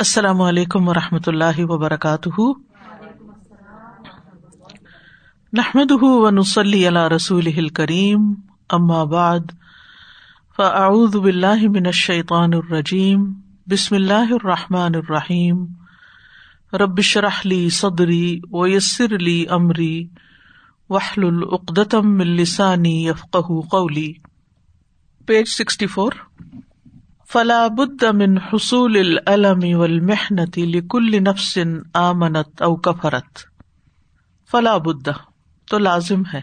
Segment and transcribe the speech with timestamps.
[0.00, 2.40] السلام علیکم و رحمۃ اللہ وبرکاتہ۔
[5.52, 8.34] نحمد ونسلی علی رسول کریم
[8.68, 9.40] ام آباد
[10.56, 13.32] فاعوذ باللہ من الشیطان الرجیم،
[13.66, 15.66] بسم اللہ الرحمٰن الرحیم۔
[16.72, 20.06] ربش رحلی صدری ویسر علی عمری
[20.90, 23.36] وحل العقدم السانی یفق
[23.70, 24.12] قولی۔
[25.26, 26.12] Page sixty four.
[27.32, 31.58] فلا بد من حصول العلم والمحنت لكل نفس
[31.94, 33.38] آمنت او کفرت
[34.50, 35.08] فلا بد،
[35.70, 36.40] تو لازم ہے.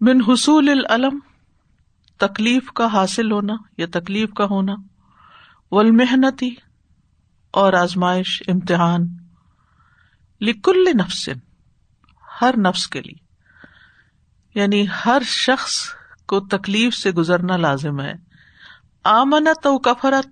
[0.00, 1.18] من حصول العلم
[2.18, 4.74] تکلیف کا حاصل ہونا یا تکلیف کا ہونا.
[5.72, 6.54] والمحنتی
[7.50, 9.06] اور آزمائش، امتحان.
[10.40, 11.28] لکل نفس،
[12.40, 13.24] ہر نفس کے لیے.
[14.54, 15.88] یعنی ہر شخص
[16.26, 18.33] کو تکلیف سے گزرنا لازم ہے.
[19.04, 20.26] آمنت و کفرت،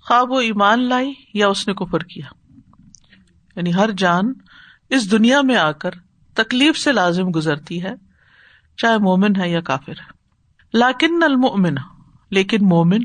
[0.00, 2.26] خواب و ایمان لائی یا اس نے کفر کیا؟
[3.56, 4.32] یعنی ہر جان
[4.90, 5.90] اس دنیا میں آ کر
[6.34, 7.94] تکلیف سے لازم گزرتی ہے،
[8.76, 10.18] چاہے مومن ہے یا کافر ہے۔
[10.74, 11.74] لاکن المؤمن،
[12.30, 13.00] لیکن مومن،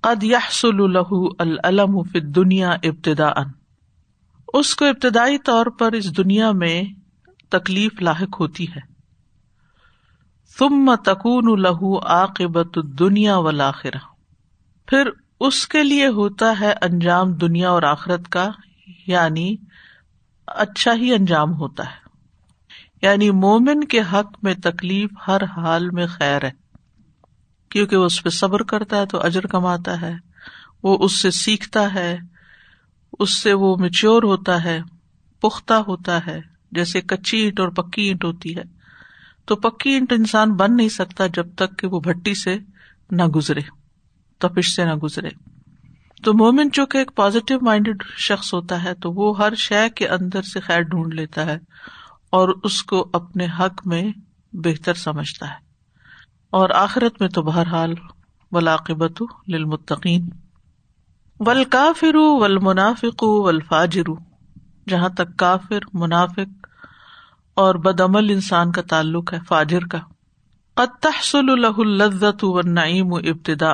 [0.00, 3.28] قد يحصل له العلم في دنیا ابتدا
[4.54, 6.82] اس کو ابتدائی طور پر اس دنیا میں
[7.48, 8.87] تکلیف لاحق ہوتی ہے۔
[10.58, 13.90] ثم تکون لہو عاقبت دنیا ولاخر
[14.86, 18.50] پھر اس کے لیے ہوتا ہے انجام دنیا اور آخرت کا
[19.06, 19.56] یعنی
[20.46, 22.08] اچھا ہی انجام ہوتا ہے۔
[23.02, 26.50] یعنی مومن کے حق میں تکلیف ہر حال میں خیر ہے۔
[27.68, 30.14] کیونکہ وہ اس پہ صبر کرتا ہے تو اجر کماتا ہے،
[30.82, 32.18] وہ اس سے سیکھتا ہے،
[33.18, 34.80] اس سے وہ میچور ہوتا ہے،
[35.40, 36.40] پختہ ہوتا ہے،
[36.72, 38.77] جیسے کچی اینٹ اور پکی اینٹ ہوتی ہے۔
[39.48, 42.58] تو پکی اینٹ انسان بن نہیں سکتا جب تک کہ وہ بھٹی سے
[43.10, 43.60] نہ گزرے،
[44.38, 45.28] تپش سے نہ گزرے۔
[46.24, 50.42] تو مومن چونکہ ایک پازیٹو مائنڈیڈ شخص ہوتا ہے، تو وہ ہر شے کے اندر
[50.42, 51.58] سے خیر ڈھونڈ لیتا ہے
[52.30, 54.12] اور اس کو اپنے حق میں
[54.52, 55.56] بہتر سمجھتا ہے۔
[56.50, 57.94] اور آخرت میں تو بہرحال
[58.52, 60.28] ولاقبت للمتقین۔
[61.40, 63.24] ول کافر ول منافق
[64.88, 66.67] جہاں تک کافر، منافق
[67.58, 69.98] اور بدعمل انسان کا تعلق ہے، فاجر کا۔
[71.00, 73.72] تحصل له اللذت والنعیم ابتدا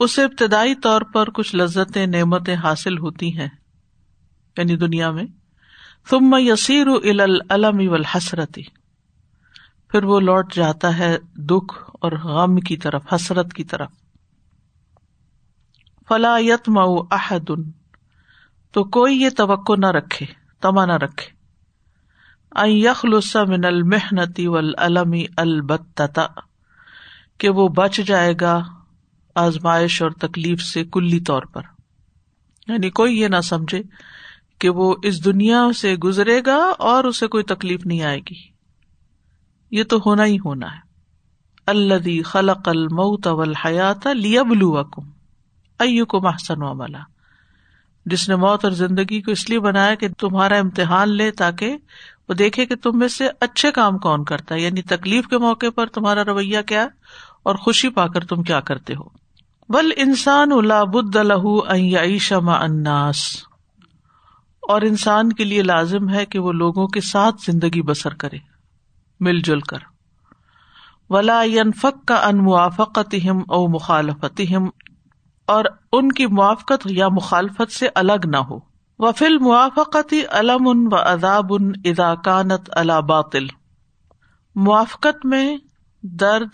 [0.00, 3.48] اسے ابتدائی طور پر کچھ لذتیں، نعمتیں حاصل ہوتی ہیں۔
[4.56, 5.24] یعنی دنیا میں۔
[6.10, 8.58] ثم یسیر الى العلم والحسرت۔
[9.90, 13.90] پھر وہ لوٹ جاتا ہے دکھ اور غم کی طرف، حسرت کی طرف۔
[16.08, 17.50] فلا یتمع احد۔
[18.72, 20.26] تو کوئی یہ توقع نہ رکھے
[20.60, 21.37] تما نہ رکھے۔
[22.56, 26.26] یخلص من المحنتی والعلم البتہ
[27.38, 28.64] کہ وہ بچ جائے گا
[29.34, 31.62] آزمائش اور تکلیف سے کلی طور پر۔
[32.68, 33.82] یعنی کوئی یہ نہ سمجھے
[34.58, 38.34] کہ وہ اس دنیا سے گزرے گا اور اسے کوئی تکلیف نہیں آئے گی۔
[39.70, 40.80] یہ تو ہونا ہی ہونا ہے۔
[41.66, 45.10] اللہ خلق الموت والحیات لیبلوکم
[45.78, 47.17] ایکم احسن عملا۔
[48.10, 51.76] جس نے موت اور زندگی کو اس لیے بنایا کہ تمہارا امتحان لے تاکہ
[52.28, 55.66] وہ دیکھے کہ تم میں سے اچھے کام کون کرتا ہے یعنی تکلیف کے موقع
[55.74, 56.88] پر تمہارا رویہ کیا
[57.42, 59.02] اور خوشی پا کر تم کیا کرتے ہو۔
[59.68, 60.48] بل انسان
[60.90, 61.16] بد
[62.20, 63.16] شما اناس
[64.62, 68.38] اور انسان کے لیے لازم ہے کہ وہ لوگوں کے ساتھ زندگی بسر کرے،
[69.20, 69.78] مل جل کر۔
[71.10, 71.42] ولا
[71.76, 73.14] فک کا ان موافقت
[73.48, 74.40] او مخالفت
[75.48, 78.58] اور ان کی موافقت یا مخالفت سے الگ نہ ہو۔
[78.98, 83.46] وفل موافقتی علم ان و اداب ان اداکانت اللہ باطل۔
[84.54, 85.56] موافقت میں
[86.02, 86.48] درد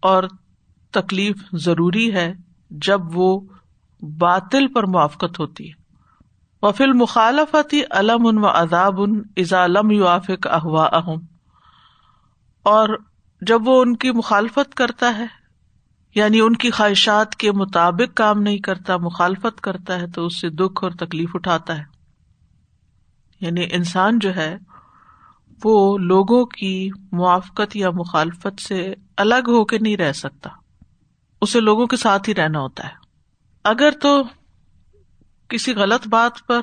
[0.00, 0.24] اور
[0.90, 2.34] تکلیف ضروری ہے
[2.70, 3.40] جب وہ
[4.02, 5.74] باطل پر موافقت ہوتی ہے۔
[6.62, 11.18] وفل مخالفتی علم ان و اداب ان ازالم یوافق احوا اہم
[12.62, 12.88] اور
[13.42, 15.45] جب وہ ان کی مخالفت کرتا ہے
[16.16, 20.48] یعنی ان کی خواہشات کے مطابق کام نہیں کرتا، مخالفت کرتا ہے تو اس سے
[20.50, 21.84] دکھ اور تکلیف اٹھاتا ہے۔
[23.40, 24.56] یعنی انسان جو ہے،
[25.64, 30.50] وہ لوگوں کی موافقت یا مخالفت سے الگ ہو کے نہیں رہ سکتا۔
[31.42, 32.92] اسے لوگوں کے ساتھ ہی رہنا ہوتا ہے۔
[33.64, 34.22] اگر تو
[35.48, 36.60] کسی غلط بات پر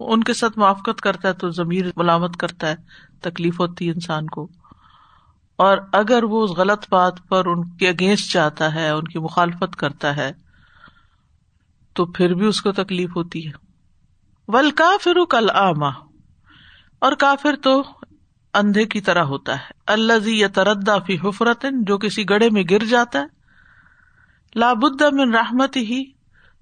[0.00, 2.76] ان کے ساتھ موافقت کرتا ہے تو ضمیر ملامت کرتا ہے،
[3.20, 4.48] تکلیف ہوتی ہے انسان کو۔
[5.56, 9.76] اور اگر وہ اس غلط بات پر ان کے اگینسٹ جاتا ہے، ان کی مخالفت
[9.76, 10.32] کرتا ہے،
[11.92, 13.52] تو پھر بھی اس کو تکلیف ہوتی ہے۔
[14.48, 15.88] ول کافر کل آما
[16.98, 17.82] اور کافر تو
[18.54, 22.62] اندھے کی طرح ہوتا ہے۔ اللہ زی یا تردا فی حفرت جو کسی گڑھے میں
[22.70, 23.26] گر جاتا ہے۔
[24.54, 26.04] لابد من رحمت ہی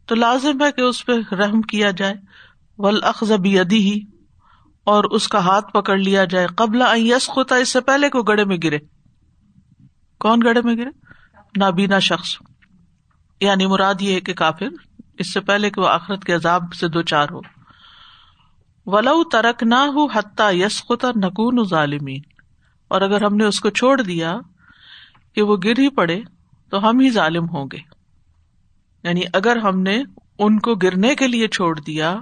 [0.07, 2.15] تو لازم ہے کہ اس پہ رحم کیا جائے۔
[2.79, 4.01] ول ادی ہی
[4.91, 8.45] اور اس کا ہاتھ پکڑ لیا جائے قبل یس ہوتا اس سے پہلے کو گڑے
[8.45, 8.79] میں گرے۔
[10.19, 10.91] کون گڑے میں گرے؟
[11.57, 12.37] نابینا شخص۔
[13.41, 14.69] یعنی مراد یہ ہے کہ کافر،
[15.19, 17.41] اس سے پہلے کہ وہ آخرت کے عذاب سے دو چار ہو۔
[18.87, 22.21] ولو ترک نہ ہو حتیٰ یس خطا نکون ظالمین
[22.89, 24.39] اور اگر ہم نے اس کو چھوڑ دیا
[25.35, 26.23] کہ وہ گر ہی پڑے،
[26.71, 27.79] تو ہم ہی ظالم ہوں گے۔
[29.03, 30.03] یعنی اگر ہم نے
[30.39, 32.17] ان کو گرنے کے لیے چھوڑ دیا،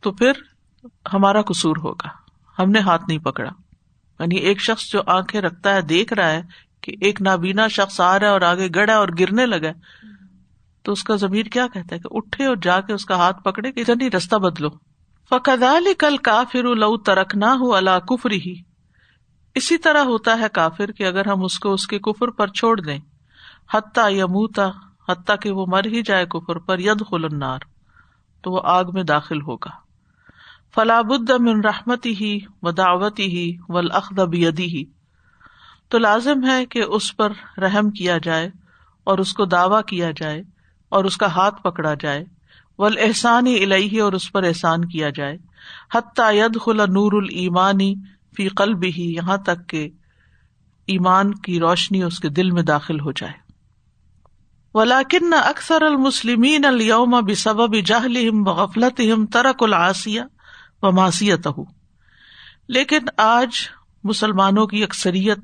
[0.00, 0.32] تو پھر
[1.12, 2.08] ہمارا قصور ہوگا۔
[2.62, 3.50] ہم نے ہاتھ نہیں پکڑا۔
[4.20, 6.42] یعنی ایک شخص جو آنکھیں رکھتا ہے، دیکھ رہا ہے
[6.80, 9.72] کہ ایک نابینا شخص آ رہا ہے اور آگے گڑا اور گرنے لگا
[10.82, 13.42] تو اس کا ضمیر کیا کہتا ہے کہ اٹھے اور جا کے اس کا ہاتھ
[13.42, 14.68] پکڑے کہ نہیں رستہ بدلو۔
[15.28, 18.54] فقدال کل کافر لو ترک نہ ہو اللہ کفر ہی
[19.54, 22.80] اسی طرح ہوتا ہے کافر کہ اگر ہم اس کو اس کے کفر پر چھوڑ
[22.80, 22.98] دیں۔
[23.74, 24.70] حتیٰ یا منہ
[25.08, 27.58] حتیٰ کہ وہ مر ہی جائے کفر پر ید خلنار
[28.42, 29.89] تو وہ آگ میں داخل ہوگا۔
[30.74, 33.80] فلاب من رحمتی ہی و دعوتی ہی و
[34.58, 34.84] ہی
[35.88, 38.50] تو لازم ہے کہ اس پر رحم کیا جائے
[39.04, 40.42] اور اس کو دعوی کیا جائے
[40.88, 42.24] اور اس کا ہاتھ پکڑا جائے۔
[42.78, 45.38] ول احسان الہی اور اس پر احسان کیا جائے۔
[45.94, 47.94] حتیٰ ید خلا نور المانی
[48.36, 49.88] فی قلب ہی یہاں تک کہ
[50.86, 53.32] ایمان کی روشنی اس کے دل میں داخل ہو جائے۔
[54.74, 60.20] ولاکن اکثر المسلمین الوم بسبب جہلہم وغفلتہم ترک العاصیہ
[60.82, 61.48] و معصیت
[62.68, 63.48] لیکن آج
[64.04, 65.38] مسلمانوں کی اکثریت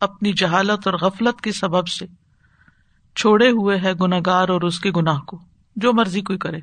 [0.00, 2.06] اپنی جہالت اور غفلت کے سبب سے
[3.16, 5.38] چھوڑے ہوئے ہے گناگار اور اس کے گناہ کو،
[5.76, 6.58] جو مرضی کوئی کرے۔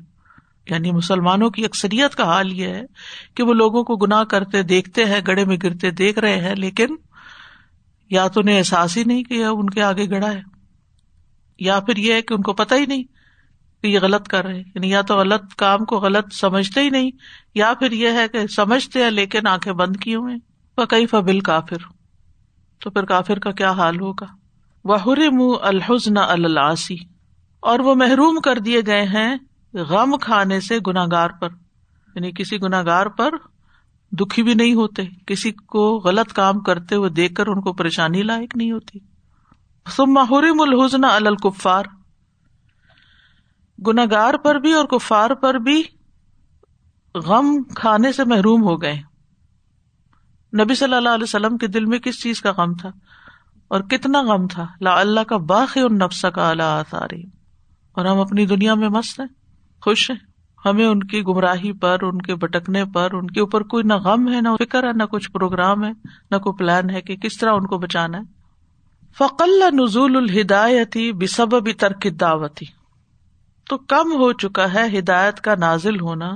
[0.70, 2.82] یعنی مسلمانوں کی اکثریت کا حال یہ ہے
[3.34, 6.96] کہ وہ لوگوں کو گناہ کرتے دیکھتے ہیں گڑے میں گرتے دیکھ رہے ہیں، لیکن
[8.10, 10.42] یا تو انہیں احساس ہی نہیں کہ ان کے آگے گڑا ہے،
[11.58, 13.04] یا پھر یہ ہے کہ ان کو پتا ہی نہیں
[13.84, 17.10] کہ یہ غلط کر رہے یعنی یا تو غلط کام کو غلط سمجھتے ہی نہیں،
[17.54, 20.34] یا پھر یہ ہے کہ سمجھتے ہیں لیکن آنکھیں بند کی ہوئے
[20.76, 21.76] وہ کئی فبل کافر۔
[22.80, 24.26] تو پھر کافر کا کیا حال ہوگا؟
[24.84, 26.96] وہ منہ الحزن السی
[27.60, 29.36] اور وہ محروم کر دیے گئے ہیں
[29.74, 31.48] غم کھانے سے گناگار پر۔
[32.14, 33.30] یعنی کسی گناگار پر
[34.12, 38.22] دکھی بھی نہیں ہوتے۔ کسی کو غلط کام کرتے ہوئے دیکھ کر ان کو پریشانی
[38.22, 38.98] لائق نہیں ہوتی۔
[39.98, 41.84] حرم الحزن الکفار
[43.86, 45.82] گناگار پر بھی اور کفار پر بھی
[47.14, 49.02] غم کھانے سے محروم ہو گئے۔
[50.60, 52.88] نبی صلی اللہ علیہ وسلم کے دل میں کس چیز کا غم تھا؟
[53.68, 57.08] اور کتنا غم تھا؟ لا اللہ کا باقی اور نفس کا اللہ آثار
[57.92, 59.26] اور ہم اپنی دنیا میں مست ہیں،
[59.82, 60.34] خوش ہیں۔
[60.64, 64.32] ہمیں ان کی گمراہی پر، ان کے بٹکنے پر، ان کے اوپر کوئی نہ غم
[64.32, 65.90] ہے، نہ فکر ہے، نہ کچھ پروگرام ہے،
[66.30, 68.22] نہ کوئی پلان ہے کہ کس طرح ان کو بچانا ہے۔
[69.18, 72.83] فقل نزول الہدایتی بسب ترک دعوتی
[73.68, 76.30] تو کم ہو چکا ہے ہدایت کا نازل ہونا،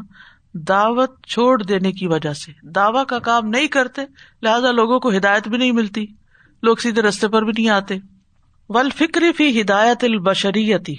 [0.55, 4.03] دعوت چھوڑ دینے کی وجہ سے۔ دعوی کا کام نہیں کرتے،
[4.43, 6.07] لہذا لوگوں کو ہدایت بھی نہیں ملتی۔
[6.63, 7.99] لوگ سیدھے رستے پر بھی نہیں آتے۔
[8.69, 10.95] ول فکری فی ہدایت البشریتی،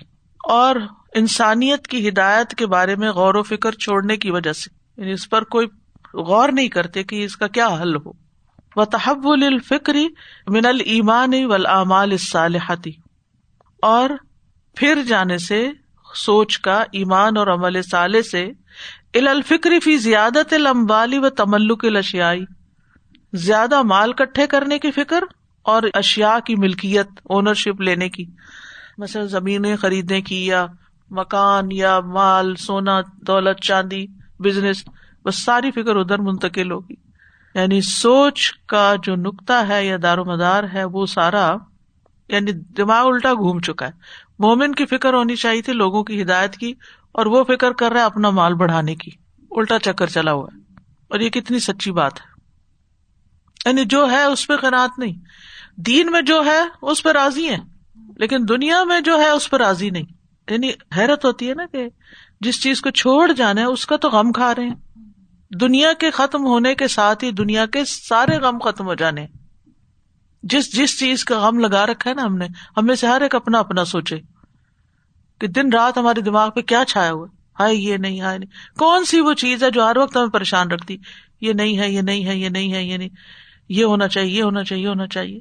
[0.49, 0.75] اور
[1.15, 5.29] انسانیت کی ہدایت کے بارے میں غور و فکر چھوڑنے کی وجہ سے۔ یعنی اس
[5.29, 5.67] پر کوئی
[6.13, 8.11] غور نہیں کرتے کہ اس کا کیا حل ہو۔
[8.75, 10.07] و تحول الفکری
[10.47, 12.91] من المان ولامال صالحتی
[13.81, 14.09] اور
[14.75, 15.69] پھر جانے سے
[16.15, 18.51] سوچ کا، ایمان اور عمل صالح سے
[19.13, 22.45] الفکری فی زیادت المبالی و تملک الاشیائی
[23.33, 25.23] زیادہ مال کٹھے کرنے کی فکر
[25.61, 28.25] اور اشیا کی ملکیت اونرشپ لینے کی۔
[28.97, 30.65] مثلاً زمینیں خریدنے کی یا
[31.11, 34.05] مکان یا مال، سونا، دولت، چاندی
[34.39, 34.83] بزنس
[35.25, 36.95] بس ساری فکر ادھر منتقل ہوگی۔
[37.55, 41.55] یعنی سوچ کا جو نقطہ ہے یا دار و مدار ہے، وہ سارا
[42.29, 43.91] یعنی دماغ الٹا گھوم چکا ہے۔
[44.39, 46.73] مومن کی فکر ہونی چاہیے تھی لوگوں کی ہدایت کی
[47.11, 49.11] اور وہ فکر کر رہا ہے اپنا مال بڑھانے کی۔
[49.51, 50.59] الٹا چکر چلا ہوا ہے۔
[51.07, 52.25] اور یہ کتنی سچی بات ہے۔
[53.65, 55.13] یعنی جو ہے اس پہ قناط نہیں۔
[55.77, 57.57] دین میں جو ہے اس پہ راضی ہے
[58.17, 60.05] لیکن دنیا میں جو ہے اس پہ راضی نہیں۔
[60.51, 61.87] یعنی حیرت ہوتی ہے نا کہ
[62.41, 64.75] جس چیز کو چھوڑ جانا ہے اس کا تو غم کھا رہے ہیں۔
[65.61, 69.27] دنیا کے ختم ہونے کے ساتھ ہی دنیا کے سارے غم ختم ہو جانے
[70.43, 73.35] جس جس چیز کا غم لگا رکھا ہے نا ہم نے ہمیں سے ہر ایک
[73.35, 74.17] اپنا اپنا سوچے
[75.39, 77.27] کہ دن رات ہمارے دماغ پہ کیا چھایا ہوا
[77.59, 80.71] ہائے، یہ نہیں، ہائے نہیں۔ کون سی وہ چیز ہے جو ہر وقت ہمیں پریشان
[80.71, 80.97] رکھتی؟
[81.41, 83.09] یہ نہیں ہے، یہ نہیں ہے، یہ نہیں ہے، یہ نہیں۔
[83.69, 85.39] یہ ہونا چاہیے، یہ ہونا چاہیے ہونا چاہیے۔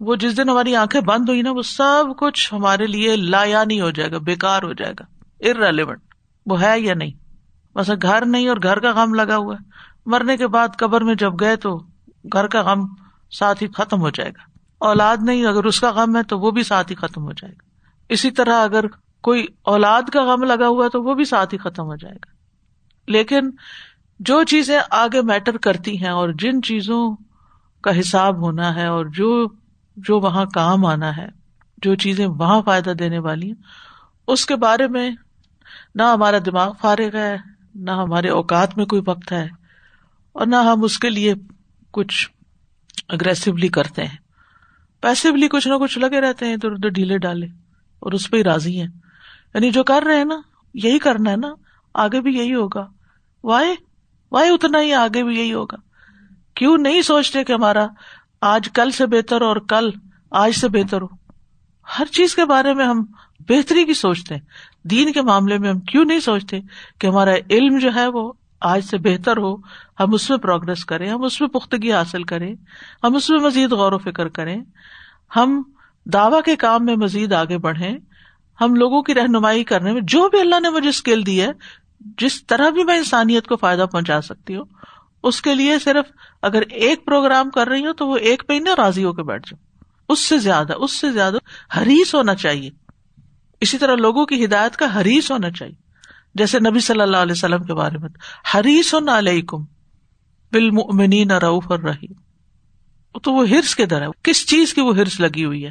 [0.00, 3.64] وہ جس دن ہماری آنکھیں بند ہوئی نا، وہ سب کچھ ہمارے لیے لا یا
[3.64, 5.04] نہیں ہو جائے گا بےکار ہو جائے گا
[5.48, 5.98] ارریلیونٹ
[6.46, 7.10] وہ ہے یا نہیں؟
[7.74, 9.70] بس گھر نہیں اور گھر کا غم لگا ہوا ہے۔
[10.06, 11.78] مرنے کے بعد قبر میں جب گئے تو
[12.32, 16.16] گھر کا غم ساتھ ہی ختم ہو جائے گا۔ اولاد نہیں، اگر اس کا غم
[16.16, 17.68] ہے تو وہ بھی ساتھ ہی ختم ہو جائے گا۔
[18.08, 18.84] اسی طرح اگر
[19.22, 22.30] کوئی اولاد کا غم لگا ہوا تو وہ بھی ساتھ ہی ختم ہو جائے گا۔
[23.06, 23.50] لیکن
[24.20, 27.16] جو چیزیں آگے میٹر کرتی ہیں اور جن چیزوں
[27.80, 29.46] کا حساب ہونا ہے اور جو
[29.96, 31.28] جو وہاں کام آنا ہے،
[31.82, 33.62] جو چیزیں وہاں فائدہ دینے والی ہیں،
[34.26, 35.10] اس کے بارے میں
[35.94, 37.36] نہ ہمارا دماغ فارغ ہے،
[37.74, 39.48] نہ ہمارے اوقات میں کوئی وقت ہے
[40.32, 41.34] اور نہ ہم اس کے لیے
[41.90, 42.30] کچھ
[43.08, 44.16] اگریسولی کرتے ہیں۔
[45.00, 47.46] پیسولی کچھ نہ کچھ لگے رہتے ہیں، ادھر ادھر ڈھیلے ڈالے
[48.00, 48.88] اور اس پہ ہی راضی ہیں۔
[49.54, 50.40] یعنی جو کر رہے ہیں نا،
[50.74, 51.48] یہی کرنا ہے نا،
[51.94, 52.86] آگے بھی یہی ہوگا۔
[53.44, 53.74] وائے
[54.32, 55.76] وائے اتنا ہی آگے بھی یہی ہوگا؟
[56.54, 57.86] کیوں نہیں سوچتے کہ ہمارا
[58.40, 59.90] آج کل سے بہتر اور کل
[60.30, 61.06] آج سے بہتر ہو؟
[61.98, 63.04] ہر چیز کے بارے میں ہم
[63.48, 64.42] بہتری کی سوچتے ہیں۔
[64.84, 66.60] دین کے معاملے میں ہم کیوں نہیں سوچتے
[67.00, 69.56] کہ ہمارا علم جو ہے وہ آج سے بہتر ہو،
[70.00, 72.54] ہم اس میں پروگرس کریں، ہم اس میں پختگی حاصل کریں،
[73.04, 74.60] ہم اس میں مزید غور و فکر کریں۔
[75.36, 75.62] ہم
[76.04, 77.98] دعوی کے کام میں مزید آگے بڑھیں۔
[78.60, 81.48] ہم لوگوں کی رہنمائی کرنے میں جو بھی اللہ نے مجھے اسکل دی ہے،
[82.00, 84.64] جس طرح بھی میں انسانیت کو فائدہ پہنچا سکتی ہوں،
[85.22, 86.04] اس کے لیے صرف
[86.42, 89.22] اگر ایک پروگرام کر رہی ہوں تو وہ ایک پہ ہی نہ راضی ہو کے
[89.22, 91.36] بیٹھ جاؤ اس سے زیادہ، اس سے زیادہ
[91.78, 92.70] حریص ہونا چاہیے۔
[93.60, 95.87] اسی طرح لوگوں کی ہدایت کا حریص ہونا چاہیے۔
[96.34, 98.08] جیسے نبی صلی اللہ علیہ وسلم کے بارے میں
[98.54, 99.64] حریص علیکم
[100.52, 102.12] بالمؤمنین رعوف الرحیم۔
[103.18, 105.70] تو وہ ہرس کے در ہے۔ کس چیز کی وہ ہرس لگی ہوئی ہے؟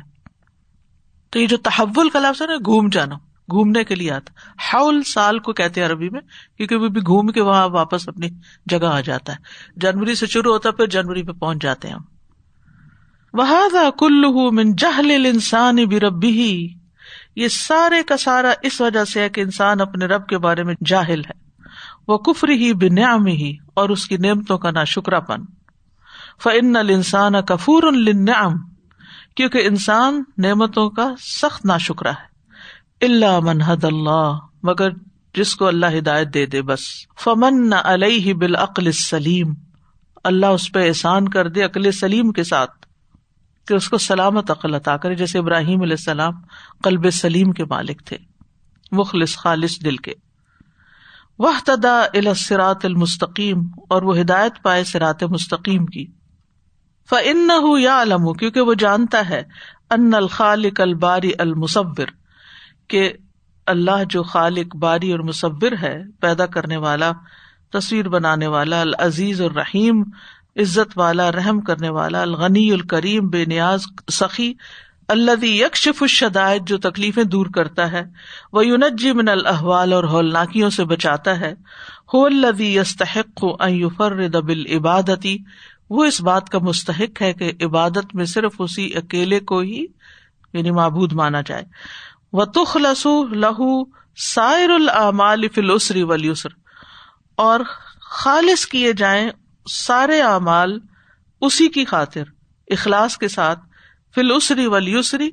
[1.30, 3.16] تو یہ جو تحول کا لفظ ہے نا، گھوم جانا،
[3.52, 4.34] گھومنے کے لیے آتا۔
[4.74, 6.22] ہاؤل سال کو کہتے ہیں عربی میں،
[6.58, 8.28] کیونکہ وہ بھی گھوم کے وہاں واپس اپنی
[8.66, 9.38] جگہ آ جاتا ہے۔
[9.76, 12.02] جنوری سے شروع ہوتا ہے، پھر جنوری پہ پہنچ جاتے ہیں ہم۔
[13.34, 16.68] وہ کلو من جہل انسان بھی ربی
[17.38, 20.76] یہ سارے کا سارا اس وجہ سے ہے کہ انسان اپنے رب کے بارے میں
[20.86, 21.48] جاہل ہے۔
[22.08, 25.44] وہ کفر ہی بنیام ہی اور اس کی نعمتوں کا نا شکرا پن
[26.44, 28.54] فن انسان کفور النعم
[29.36, 34.90] کیونکہ انسان نعمتوں کا سخت نا شکرا ہے اللہ منحد اللہ مگر
[35.36, 36.80] جس کو اللہ ہدایت دے دے بس۔
[37.24, 39.54] فمن علیہ بالعقل سلیم
[40.24, 42.87] اللہ اس پہ احسان کر دے عقل سلیم کے ساتھ۔
[43.68, 46.34] کہ اس کو سلامت عقل عطا کرے، جیسے ابراہیم علیہ السلام
[46.84, 48.18] قلب سلیم کے مالک تھے۔
[48.92, 50.14] مخلص خالص دل کے۔
[51.40, 56.06] وہ تدا السرات المستقیم اور وہ ہدایت پائے سرات مستقیم کی۔
[57.10, 59.44] فن یا علم کیونکہ وہ جانتا ہے
[59.90, 62.08] ان الخالق الباری المصور،
[62.88, 63.14] کہ
[63.66, 67.12] اللہ جو خالق، باری اور مصور ہے، پیدا کرنے والا،
[67.74, 70.04] تصویر بنانے والا، العزیز الرحیم
[70.58, 74.54] عزت والا، رحم کرنے والا، الغنی الکریم، بے نیاز سخی
[75.08, 78.04] اللہ یکشف الشدائد، جو تکلیفیں دور کرتا ہے
[78.54, 81.54] وہ یونجی من الحوال اور ہولناکیوں سے بچاتا ہے۔
[82.14, 83.46] ہو الدی یستحق
[83.98, 85.38] فرد بل عبادتی
[85.90, 89.86] وہ اس بات کا مستحق ہے کہ عبادت میں صرف اسی اکیلے کو ہی
[90.54, 91.64] یعنی معبود مانا جائے۔
[92.34, 93.84] وہ تخلص لہو
[94.18, 96.50] سائر العمال فلسری ولیسر
[97.36, 97.60] اور
[98.02, 99.30] خالص کیے جائیں
[99.70, 100.80] سارے اعمال
[101.42, 102.24] اسی کی خاطر،
[102.68, 103.60] اخلاص کے ساتھ
[104.16, 105.30] فل اسری ولیسری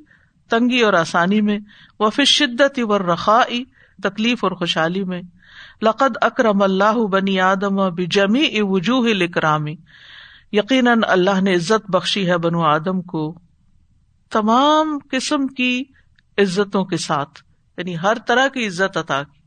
[0.50, 1.58] تنگی اور آسانی میں
[2.00, 3.42] وہ فل شدت و رخا
[4.02, 5.22] تکلیف اور خوشحالی میں۔
[5.82, 9.76] لقد اکرم اللہ بنی آدم بجمی وجوہ لکرامی
[10.52, 13.38] یقیناً اللہ نے عزت بخشی ہے بنو آدم کو۔
[14.30, 15.84] تمام قسم کی
[16.38, 17.42] عزتوں کے ساتھ
[17.76, 19.43] یعنی ہر طرح کی عزت عطا کی۔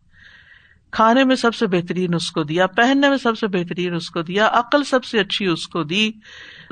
[0.91, 4.22] کھانے میں سب سے بہترین اس کو دیا، پہننے میں سب سے بہترین اس کو
[4.22, 6.12] دیا، عقل سب سے اچھی اس کو دی،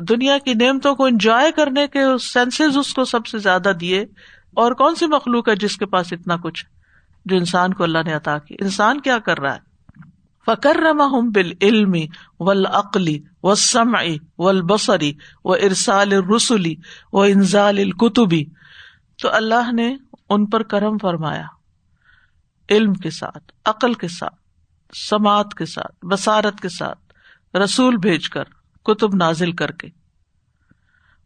[0.10, 4.05] دنیا کی نعمتوں کو انجوائے کرنے کے سینسز اس کو سب سے زیادہ دیے،
[4.53, 6.65] اور کون سی مخلوق ہے جس کے پاس اتنا کچھ؟
[7.25, 9.75] جو انسان کو اللہ نے عطا کی انسان کیا کر رہا ہے؟
[10.45, 12.07] فکر رما ہوں بال علمی
[12.39, 15.13] ول عقلی و سمعی و البصری
[15.45, 16.75] و ارسال رسولی
[17.13, 18.43] و انزال القتبی
[19.22, 19.95] تو اللہ نے
[20.29, 21.45] ان پر کرم فرمایا۔
[22.69, 24.36] علم کے ساتھ، عقل کے ساتھ،
[25.10, 27.00] سماعت کے ساتھ بسارت کے ساتھ،
[27.57, 28.43] رسول بھیج کر،
[28.84, 29.88] کتب نازل کر کے۔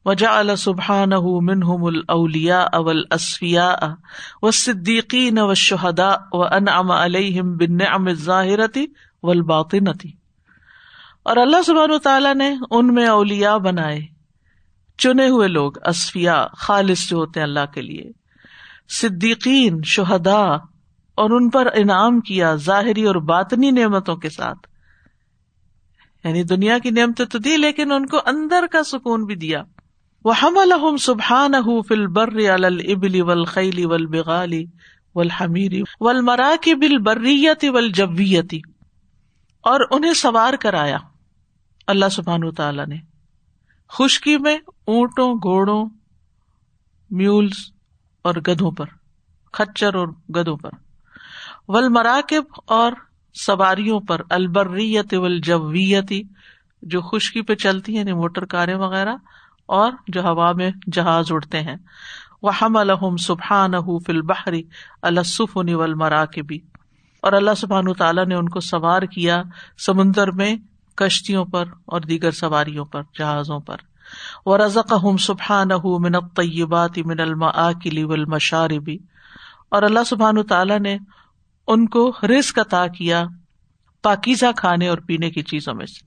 [0.05, 3.75] وجا سبحان منہم الاولیا اول اسفیا
[4.41, 8.85] و صدیقین و شہدا و انعم علیہم بن ظاہرتی
[9.23, 10.11] و الباطنتی
[11.23, 13.99] اور اللہ سبحان تعالیٰ نے ان میں اولیا بنائے۔
[14.97, 18.11] چنے ہوئے لوگ اسفیا خالص جو ہوتے ہیں اللہ کے لیے۔
[18.89, 20.57] صدیقین شہدا
[21.19, 24.67] اور ان پر انعام کیا ظاہری اور باطنی نعمتوں کے ساتھ۔
[26.23, 29.63] یعنی دنیا کی نعمتیں تو دی لیکن ان کو اندر کا سکون بھی دیا۔
[30.25, 31.51] وہ ہم الحم سبحان
[31.87, 34.65] فل بر ابلی ول خیلی ول بغالی
[35.15, 36.21] ول حمیری ول
[36.65, 38.61] بل بریتی ول جبیتی
[39.61, 40.97] اور انہیں سوار کرایا۔
[41.87, 42.97] اللہ سبحان تعالی نے۔
[43.89, 45.89] خشکی میں اونٹوں، گھوڑوں
[47.09, 47.71] میولس
[48.21, 48.85] اور گدھوں پر
[49.51, 50.69] کچر اور گدوں پر۔
[51.69, 52.91] ول مراکب اور
[53.35, 56.21] سواریوں پر، البریت والجویتی
[56.83, 59.15] جو خشکی پہ چلتی ہیں یعنی موٹر کاریں وغیرہ،
[59.69, 61.75] اور جو ہوا میں جہاز اڑتے ہیں۔
[62.41, 63.73] وہ ہم الحم سبحان
[64.05, 64.61] فل بحری
[65.01, 66.59] السفنی ول مراکبی
[67.23, 69.41] اور اللہ سبحان تعالیٰ نے ان کو سوار کیا
[69.85, 70.55] سمندر میں
[70.97, 73.77] کشتیوں پر اور دیگر سواریوں پر، جہازوں پر۔
[74.45, 75.69] وہ رزق ہم سبحان
[76.01, 78.25] من طیبات من الما کلی ول
[79.69, 80.97] اور اللہ سبحان تعالیٰ نے
[81.69, 83.23] ان کو رزق عطا کیا
[84.03, 86.05] پاکیزہ کھانے اور پینے کی چیزوں میں سے۔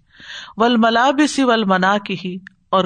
[0.56, 2.36] ول ملابسی ول منا کی ہی
[2.70, 2.84] اور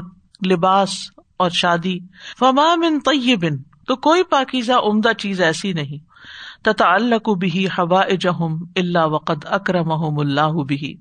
[0.51, 0.91] لباس
[1.37, 1.99] اور شادی۔
[2.39, 5.99] فما من طیبن تو کوئی پاکیزہ عمدہ چیز ایسی نہیں۔
[6.65, 10.95] تتا اللہ بھی ہوا جہم اللہ وقد اکرم اللہ بھی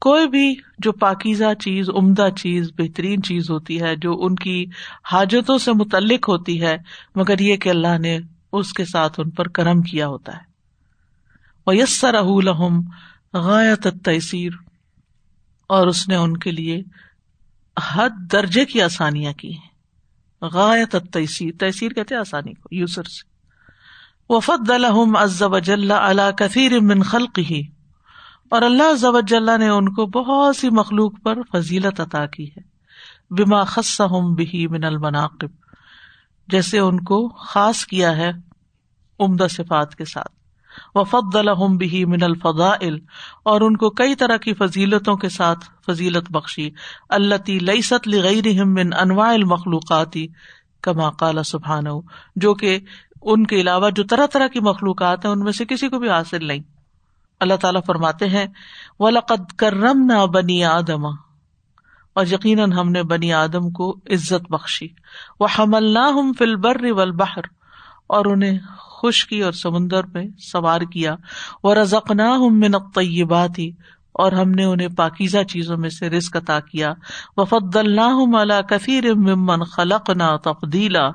[0.00, 4.66] کوئی بھی جو پاکیزہ چیز، عمدہ چیز، بہترین چیز ہوتی ہے، جو ان کی
[5.12, 6.78] حاجتوں سے متعلق ہوتی ہے،
[7.14, 8.18] مگر یہ کہ اللہ نے
[8.52, 10.49] اس کے ساتھ ان پر کرم کیا ہوتا ہے۔
[11.66, 12.80] یسر الحم
[13.34, 14.50] غایت تیسیر
[15.68, 16.82] اور اس نے ان کے لیے
[17.92, 19.70] حد درجے کی آسانیاں کی ہیں۔
[20.42, 23.30] غایت تیسیر تیسیر کہتے آسانی کو یوسر سے
[24.28, 27.62] وفد الحم ازب اللہ کثیر من خلق ہی
[28.50, 32.60] اور اللہ ضبط نے ان کو بہت سی مخلوق پر فضیلت عطا کی ہے۔
[33.30, 35.48] بما خصہم بھی من المناقب۔
[36.48, 38.30] جیسے ان کو خاص کیا ہے
[39.18, 40.39] عمدہ صفات کے ساتھ۔
[40.94, 42.98] وفد الحم بھی من الفضائل،
[43.44, 46.68] اور ان کو کئی طرح کی فضیلتوں کے ساتھ فضیلت بخشی
[47.10, 50.26] اللہ لئیست لغیر من انواع المخلوقاتی
[50.82, 51.86] کما قال سبحان
[52.36, 52.78] جو کہ
[53.22, 56.10] ان کے علاوہ جو طرح طرح کی مخلوقات ہیں، ان میں سے کسی کو بھی
[56.10, 56.62] حاصل نہیں۔
[57.40, 58.46] اللہ تعالیٰ فرماتے ہیں
[59.00, 61.04] و لقد کرم نہ بنی آدم،
[62.16, 64.88] اور یقیناً ہم نے بنی آدم کو عزت بخشی۔
[65.40, 66.84] وہ حمل نہ ہم فل بر
[68.10, 68.58] اور انہیں
[69.02, 71.14] خشکی اور سمندر میں سوار کیا۔
[71.64, 73.70] وہ رزق نہ من طیبات ہی
[74.12, 76.92] اور ہم نے انہیں پاکیزہ چیزوں میں سے رزق عطا کیا۔
[77.36, 81.08] وفد اللہ علی کثیر ممن خلق نہ تفدیلا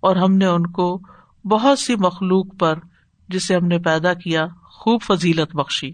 [0.00, 1.00] اور ہم نے ان کو
[1.44, 2.78] بہت سی مخلوق پر،
[3.28, 5.90] جسے ہم نے پیدا کیا، خوب فضیلت بخشی۔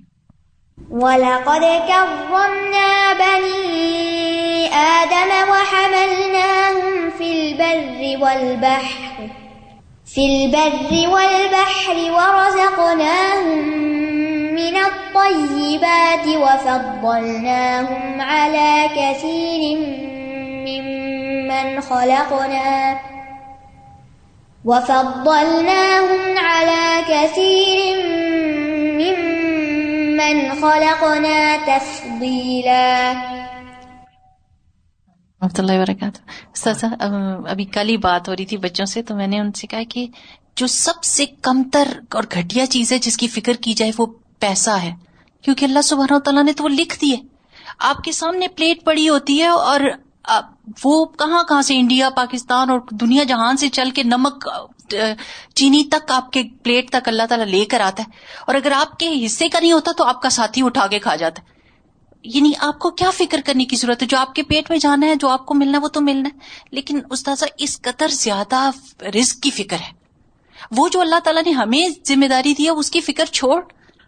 [0.90, 9.41] وَلَقَدْ كَرَّمْنَا بَنِي آدَمَ وَحَمَلْنَاهُمْ فِي الْبَرِّ وَالْبَحْرِ
[10.14, 13.58] فِي الْبَرِّ وَالْبَحْرِ وَرَزَقْنَاهُمْ
[14.54, 19.76] مِنَ الطَّيِّبَاتِ وَفَضَّلْنَاهُمْ عَلَى كَثِيرٍ
[20.68, 22.98] مِّمَّنْ خَلَقْنَا
[24.64, 27.62] وَفَضَّلْنَاهُمْ عَلَى كَثِيرٍ
[35.42, 36.84] اللہ وبرکاتہ۔
[37.48, 39.82] ابھی کل ہی بات ہو رہی تھی بچوں سے، تو میں نے ان سے کہا
[39.88, 40.06] کہ
[40.56, 44.06] جو سب سے کمتر اور گھٹیا چیز ہے جس کی فکر کی جائے وہ
[44.38, 44.92] پیسہ ہے۔
[45.42, 47.16] کیونکہ اللہ سبحانہ تعالیٰ نے تو وہ لکھ دیے
[47.78, 49.80] آپ کے سامنے پلیٹ پڑی ہوتی ہے اور
[50.84, 54.48] وہ کہاں کہاں سے انڈیا، پاکستان اور دنیا جہان سے چل کے نمک
[55.54, 58.10] چینی تک آپ کے پلیٹ تک اللہ تعالیٰ لے کر آتا ہے۔
[58.46, 61.16] اور اگر آپ کے حصے کا نہیں ہوتا تو آپ کا ساتھی اٹھا کے کھا
[61.16, 61.51] جاتا ہے۔
[62.24, 65.06] یعنی آپ کو کیا فکر کرنے کی ضرورت ہے؟ جو آپ کے پیٹ میں جانا
[65.06, 66.38] ہے جو آپ کو ملنا ہے وہ تو ملنا ہے۔
[66.70, 68.70] لیکن استاذہ اس قدر زیادہ
[69.20, 69.92] رسک کی فکر ہے۔
[70.70, 73.62] وہ جو اللہ تعالیٰ نے ہمیں ذمہ داری دی ہے اس کی فکر چھوڑ۔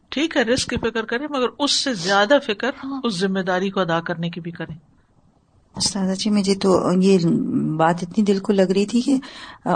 [0.08, 3.70] ٹھیک ہے رسک کی فکر کریں مگر اس سے زیادہ فکر ہاں۔ اس ذمہ داری
[3.70, 4.76] کو ادا کرنے کی بھی کریں۔
[5.76, 7.18] استاذہ جی مجھے تو یہ
[7.76, 9.16] بات اتنی دل کو لگ رہی تھی کہ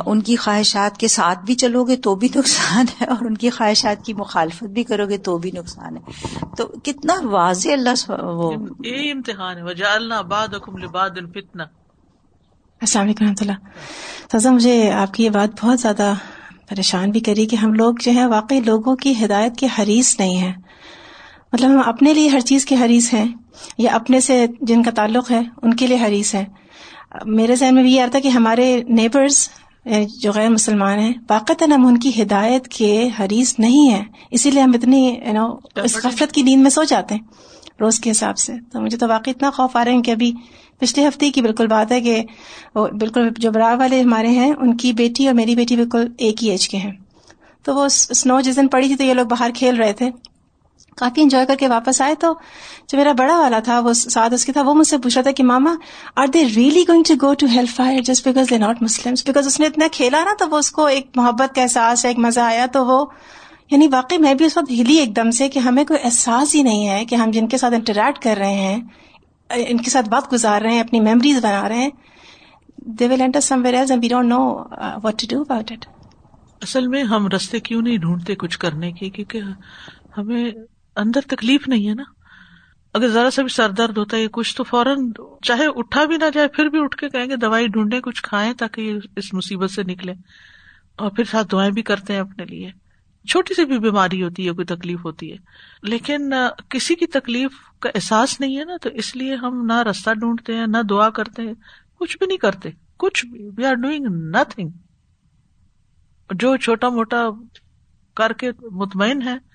[0.06, 3.50] ان کی خواہشات کے ساتھ بھی چلو گے تو بھی نقصان ہے اور ان کی
[3.50, 6.02] خواہشات کی مخالفت بھی کرو گے تو بھی نقصان ہے۔
[6.56, 8.52] تو کتنا واضح اللہ وہ
[8.84, 9.62] یہ امتحان ہے۔
[12.80, 13.52] السلام علیکم رحمۃ اللہ۔
[14.32, 16.14] سزا مجھے آپ کی یہ بات بہت زیادہ
[16.68, 20.36] پریشان بھی کری کہ ہم لوگ جو ہے واقعی لوگوں کی ہدایت کے حریث نہیں
[20.36, 20.52] ہیں۔
[21.52, 23.34] مطلب ہم اپنے لیے ہر چیز کے حریث ہیں
[23.78, 26.44] یا اپنے سے جن کا تعلق ہے ان کے لیے حریث ہے
[27.24, 29.48] میرے ذہن میں بھی یہ آتا کہ ہمارے نیبرز
[30.20, 34.62] جو غیر مسلمان ہیں واقع ہم ان کی ہدایت کے حریث نہیں ہیں۔ اسی لیے
[34.62, 35.46] ہم اتنی یو نو
[35.84, 37.22] اس غفلت کی نیند میں سو جاتے ہیں
[37.80, 40.32] روز کے حساب سے۔ تو مجھے تو واقعی اتنا خوف آ رہے ہیں کہ ابھی
[40.78, 42.22] پچھلے ہفتے کی بالکل بات ہے کہ
[42.74, 46.44] وہ بالکل جو برا والے ہمارے ہیں ان کی بیٹی اور میری بیٹی بالکل ایک
[46.44, 46.92] ہی ایج کے ہیں۔
[47.62, 50.10] تو وہ اسنو جس دن پڑی تھی تو یہ لوگ باہر کھیل رہے تھے۔
[50.98, 52.32] کافی انجوائے کر کے واپس آئے تو
[52.88, 55.22] جو میرا بڑا والا تھا، وہ ساتھ اس کے تھا، وہ مجھ سے پوچھ رہا
[55.22, 55.74] تھا کہ ماما
[56.16, 59.58] are they really going to go to hellfire just because they not Muslim because اس
[59.60, 62.40] نے اتنا کھیلا نا تو وہ اس کو ایک محبت کا احساس ہے ایک مزہ
[62.42, 63.04] آیا تو وہ
[63.70, 66.62] یعنی واقعی میں بھی اس وقت ہلی ایک دم سے کہ ہمیں کوئی احساس ہی
[66.62, 68.80] نہیں ہے کہ ہم جن کے ساتھ انٹریکٹ کر رہے ہیں،
[69.50, 71.90] ان کے ساتھ وقت گزار رہے ہیں، اپنی میموریز بنا رہے ہیں
[72.98, 74.40] they will enter somewhere as we don't know
[75.04, 75.84] what to do about it
[76.62, 79.42] اصل میں ہم رستے کیوں نہیں ڈھونڈتے کچھ کرنے کی کیونکہ
[80.16, 80.50] ہمیں
[80.98, 82.02] اندر تکلیف نہیں ہے نا۔
[82.94, 85.10] اگر ذرا سا بھی سر درد ہوتا ہے کچھ، تو فوراً
[85.42, 88.52] چاہے اٹھا بھی نہ جائے، پھر بھی اٹھ کے کہیں گے دوائی ڈھونڈے کچھ کھائیں
[88.52, 90.12] تاکہ اس مصیبت سے نکلے۔
[90.96, 92.70] اور پھر ساتھ دعائیں بھی کرتے ہیں اپنے لیے۔
[93.28, 95.36] چھوٹی سی بھی بیماری ہوتی ہے، کوئی تکلیف ہوتی ہے۔
[95.82, 96.32] لیکن
[96.68, 100.56] کسی کی تکلیف کا احساس نہیں ہے نا، تو اس لیے ہم نہ رستہ ڈھونڈتے
[100.56, 101.54] ہیں، نہ دعا کرتے ہیں۔
[101.94, 104.68] کچھ بھی نہیں کرتے۔ کچھ بھی۔ وی آر ڈوئنگ نتنگ
[106.34, 107.24] جو چھوٹا موٹا
[108.16, 109.47] کر کے مطمئن ہے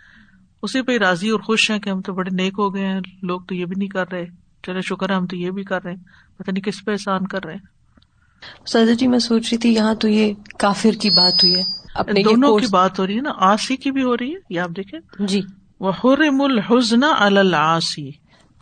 [0.63, 3.41] اسی پہ راضی اور خوش ہیں کہ ہم تو بڑے نیک ہو گئے ہیں لوگ
[3.41, 4.26] تو یہ بھی نہیں کر رہے۔
[4.63, 6.04] چلے شکر ہے ہم تو یہ بھی کر رہے ہیں۔
[6.38, 7.62] پتہ نہیں کس پہ احسان کر رہے ہیں۔
[8.65, 11.62] سر جی میں سوچ رہی تھی یہاں تو یہ کافر کی بات ہوئی ہے۔
[11.95, 14.60] اپنے دونوں کی بات ہو رہی ہے نا آسی کی بھی ہو رہی ہے یہ
[14.60, 15.41] آپ دیکھیں۔ جی۔
[15.80, 18.12] وہ حرم الحزن السی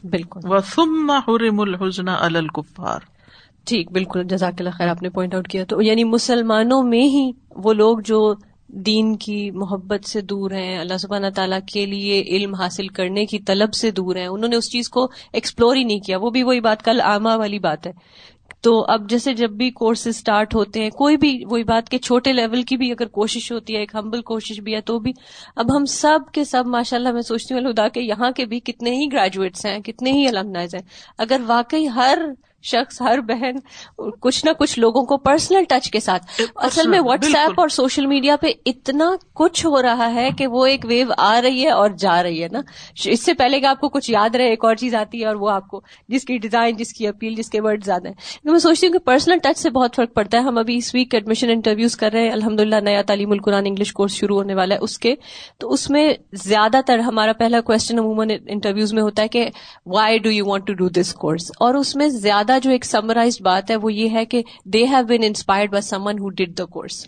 [0.04, 3.00] بالکل۔ وہ ثم حرم الحزن الکفار
[3.66, 7.32] ٹھیک بالکل جزاک اللہ خیر آپ نے پوائنٹ آؤٹ کیا۔ تو یعنی مسلمانوں میں ہی
[7.56, 8.34] وہ لوگ جو
[8.74, 13.40] دین کی محبت سے دور ہیں، اللہ سبحانہ تعالیٰ کے لیے علم حاصل کرنے کی
[13.40, 16.44] طلب سے دور ہیں۔ انہوں نے اس چیز کو ایکسپلور ہی نہیں کیا۔ وہ بھی
[16.44, 17.92] وہی بات، کل عامہ والی بات ہے۔
[18.62, 22.34] تو اب جیسے جب بھی کورس اسٹارٹ ہوتے ہیں، کوئی بھی وہی بات کے چھوٹے
[22.34, 25.12] لیول کی بھی اگر کوشش ہوتی ہے، ایک ہمبل کوشش بھی ہے، تو بھی۔
[25.56, 28.60] اب ہم سب کے سب ماشاء اللہ میں سوچتی ہوں الدا کے یہاں کے بھی
[28.60, 30.82] کتنے ہی گریجویٹس ہیں، کتنے ہی الحمد ہیں۔
[31.18, 32.20] اگر واقعی ہر
[32.62, 33.56] شخص ہر بہن
[34.20, 38.06] کچھ نہ کچھ لوگوں کو پرسنل ٹچ کے ساتھ۔ اصل میں واٹس ایپ اور سوشل
[38.06, 41.90] میڈیا پہ اتنا کچھ ہو رہا ہے کہ وہ ایک ویو آ رہی ہے اور
[41.90, 42.60] جا رہی ہے نا۔
[43.06, 45.36] اس سے پہلے کہ آپ کو کچھ یاد رہے ایک اور چیز آتی ہے اور
[45.36, 48.60] وہ آپ کو جس کی ڈیزائن جس کی اپیل جس کے ورڈ زیادہ ہیں۔ میں
[48.60, 51.50] سوچتی ہوں کہ پرسنل ٹچ سے بہت فرق پڑتا ہے۔ ہم ابھی اس ویک ایڈمیشن
[51.50, 54.80] انٹرویوز کر رہے ہیں۔ الحمد للہ نیا تعلیم القرآن انگلش کورس شروع ہونے والا ہے
[54.80, 55.16] اس کے۔
[55.58, 59.50] تو اس میں زیادہ تر ہمارا پہلا کوشچن عموماً انٹرویوز میں ہوتا ہے کہ
[59.86, 63.42] why do you want to do this course اور اس میں زیادہ جو ایک سمرائز
[63.42, 66.66] بات ہے وہ یہ ہے کہ they have been inspired by someone who did the
[66.66, 67.06] course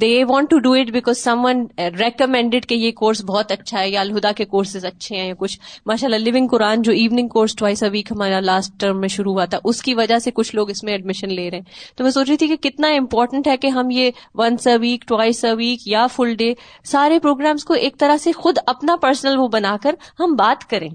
[0.00, 4.00] they want to do it because someone recommended کہ یہ کورس بہت اچھا ہے یا
[4.00, 7.82] الہدا کے کورسز اچھے ہیں یا کچھ۔ ماشاء اللہ لونگ قرآن جو evening course twice
[7.82, 10.70] a week ہمارا لاسٹ ٹرم میں شروع ہوا تھا اس کی وجہ سے کچھ لوگ
[10.70, 11.64] اس میں ایڈمیشن لے رہے ہیں۔
[11.96, 15.04] تو میں سوچ رہی تھی کہ کتنا امپورٹنٹ ہے کہ ہم یہ once a week
[15.08, 16.52] twice a week یا فل ڈے
[16.84, 20.88] سارے پروگرامس کو ایک طرح سے خود اپنا پرسنل وہ بنا کر ہم بات کریں۔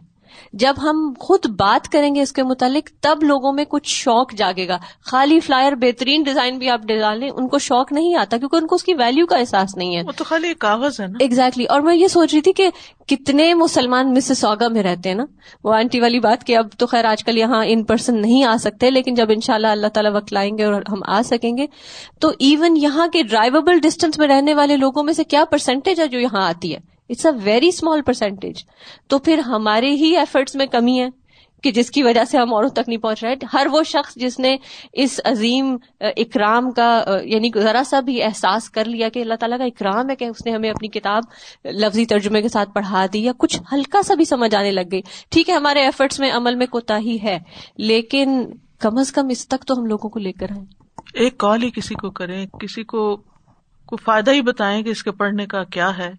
[0.53, 4.67] جب ہم خود بات کریں گے اس کے متعلق تب لوگوں میں کچھ شوق جاگے
[4.67, 8.55] گا۔ خالی فلائر بہترین ڈیزائن بھی آپ ڈال لیں ان کو شوق نہیں آتا کیونکہ
[8.55, 11.65] ان کو اس کی ویلو کا احساس نہیں ہے۔ وہ تو خالی کاغذ ہے ایگزیکٹلی
[11.65, 12.69] اور میں یہ سوچ رہی تھی کہ
[13.07, 15.25] کتنے مسلمان مس سوگا میں رہتے ہیں نا۔
[15.63, 18.55] وہ آنٹی والی بات کہ اب تو خیر آج کل یہاں ان پرسن نہیں آ
[18.59, 21.67] سکتے لیکن جب ان اللہ اللہ تعالیٰ وقت لائیں گے اور ہم آ سکیں گے۔
[22.19, 26.07] تو ایون یہاں کے ڈرائیویبل ڈسٹینس میں رہنے والے لوگوں میں سے کیا پرسنٹیج ہے
[26.07, 28.63] جو یہاں آتی ہے؟ It's a very small percentage
[29.07, 31.09] تو پھر ہمارے ہی ایفرٹس میں کمی ہے
[31.63, 34.39] کہ جس کی وجہ سے ہم اوروں تک نہیں پہنچ رہے ہر وہ شخص جس
[34.39, 34.55] نے
[34.93, 39.63] اس عظیم اکرام کا یعنی ذرا سا بھی احساس کر لیا کہ اللہ تعالیٰ کا
[39.63, 41.23] اکرام ہے کہ اس نے ہمیں اپنی کتاب،
[41.65, 45.01] لفظی ترجمے کے ساتھ پڑھا دی یا کچھ ہلکا سا بھی سمجھ آنے لگ گئی۔
[45.29, 47.37] ٹھیک ہے، ہمارے ایفرٹس میں عمل میں کوتا ہی ہے،
[47.77, 48.43] لیکن
[48.79, 50.65] کم از کم اس تک تو ہم لوگوں کو لے کر آئیں۔
[51.13, 53.15] ایک کال ہی کسی کو کریں، کسی کو
[54.05, 56.11] فائدہ ہی بتائیں کہ اس کے پڑھنے کا کیا ہے۔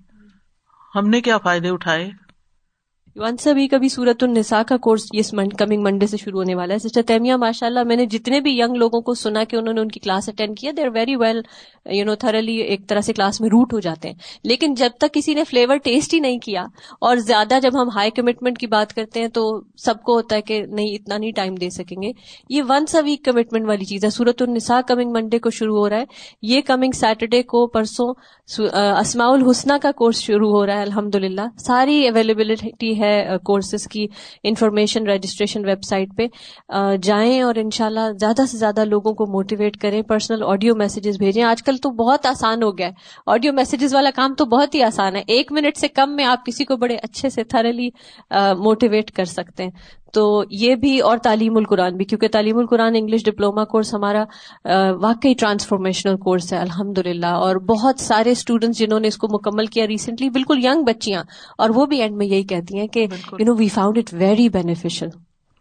[0.94, 2.10] ہم نے کیا فائدے اٹھائے؟
[3.16, 5.22] ونس ابھی کبھی سورت النساء کا کورس یہ
[5.58, 8.58] کمنگ منڈے سے شروع ہونے والا ہے۔ سسٹر تیمیہ ماشاء اللہ میں نے جتنے بھی
[8.58, 11.16] ینگ لوگوں کو سنا کہ انہوں نے ان کی کلاس اٹینڈ کیا they are very
[11.16, 11.40] well
[11.90, 15.14] you know thoroughly ایک طرح سے کلاس میں روٹ ہو جاتے ہیں۔ لیکن جب تک
[15.14, 16.64] کسی نے فلیور ٹیسٹ ہی نہیں کیا
[17.00, 20.42] اور زیادہ جب ہم ہائی کمٹمنٹ کی بات کرتے ہیں تو سب کو ہوتا ہے
[20.42, 22.12] کہ نہیں، اتنا نہیں ٹائم دے سکیں گے۔
[22.48, 25.88] یہ ونس اے ویک کمٹمنٹ والی چیز ہے۔ سورت النساء کمنگ منڈے کو شروع ہو
[25.90, 26.04] رہا ہے۔
[26.42, 28.14] یہ کمنگ سیٹرڈے کو پرسوں
[29.00, 33.01] اسماء الحسنہ کا کورس شروع ہو رہا ہے الحمد للہ ساری اویلیبلٹی ہے۔
[33.44, 34.06] کورسز uh, کی
[34.44, 36.26] انفارمیشن رجسٹریشن ویب سائٹ پہ
[36.76, 41.42] uh, جائیں اور انشاءاللہ زیادہ سے زیادہ لوگوں کو موٹیویٹ کریں پرسنل آڈیو میسجز بھیجیں.
[41.44, 42.92] آج کل تو بہت آسان ہو گیا ہے.
[43.26, 45.22] آڈیو میسجز والا کام تو بہت ہی آسان ہے.
[45.26, 47.88] ایک منٹ سے کم میں آپ کسی کو بڑے اچھے سے تھرلی
[48.58, 49.70] موٹیویٹ uh, کر سکتے ہیں.
[50.14, 54.24] تو یہ بھی اور تعلیم القرآن بھی کیونکہ تعلیم القرآن انگلش ڈپلوما کورس ہمارا
[55.00, 59.86] واقعی ٹرانسفارمیشنل کورس ہے الحمد اور بہت سارے اسٹوڈینٹس جنہوں نے اس کو مکمل کیا
[59.86, 61.22] ریسنٹلی بالکل ینگ بچیاں
[61.58, 63.06] اور وہ بھی اینڈ میں یہی کہتی ہیں کہ
[63.38, 65.08] you know we found it very beneficial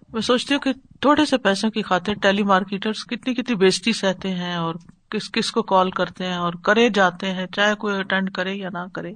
[0.10, 4.30] میں سوچتی ہوں کہ تھوڑے سے پیسوں کی خاطر ٹیلی مارکیٹر کتنی کتنی بیزتی سہتے
[4.30, 4.76] ہیں اور
[5.10, 8.70] کس کس کو کال کرتے ہیں اور کرے جاتے ہیں چاہے کوئی اٹینڈ کرے یا
[8.74, 9.14] نہ کرے۔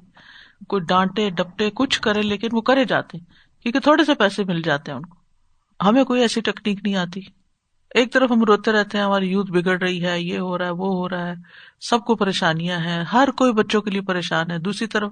[0.67, 3.25] کوئی ڈانٹے ڈپٹے کچھ کرے لیکن وہ کرے جاتے ہیں
[3.61, 5.17] کیونکہ تھوڑے سے پیسے مل جاتے ہیں ان کو۔
[5.83, 7.21] ہمیں کوئی ایسی ٹیکنیک نہیں آتی۔
[7.95, 10.71] ایک طرف ہم روتے رہتے ہیں، ہماری یوتھ بگڑ رہی ہے، یہ ہو رہا ہے،
[10.71, 11.33] وہ ہو رہا ہے،
[11.81, 15.11] سب کو پریشانیاں ہیں، ہر کوئی بچوں کے لیے پریشان ہے۔ دوسری طرف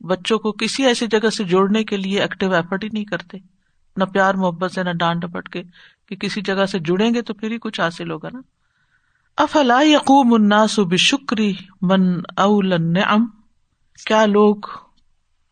[0.00, 3.38] بچوں کو کسی ایسی جگہ سے جوڑنے کے لیے ایکٹیو ایفرٹ ہی نہیں کرتے۔
[3.96, 5.62] نہ پیار محبت سے، نہ ڈانٹ ڈپٹ کے
[6.08, 8.40] کہ کسی جگہ سے جڑیں گے تو پھر ہی کچھ حاصل ہوگا نا۔
[9.36, 13.26] افلا یقوم الناس بشکری من اول النعم؟
[14.06, 14.56] کیا لوگ